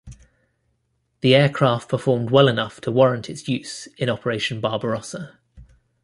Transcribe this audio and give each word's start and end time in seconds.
The 1.19 1.35
aircraft 1.35 1.87
performed 1.87 2.31
well 2.31 2.47
enough 2.47 2.81
to 2.81 2.91
warrant 2.91 3.29
its 3.29 3.47
use 3.47 3.85
in 3.99 4.09
Operation 4.09 4.59
Barbarossa. 4.59 5.37